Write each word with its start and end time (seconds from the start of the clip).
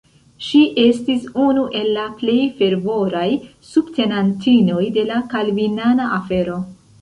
Ŝi 0.43 0.59
estis 0.83 1.27
unu 1.43 1.65
el 1.79 1.91
la 1.97 2.05
plej 2.21 2.37
fervoraj 2.61 3.27
subtenantinoj 3.73 4.83
de 4.97 5.05
la 5.11 5.21
kalvinana 5.35 6.09
afero. 6.19 6.59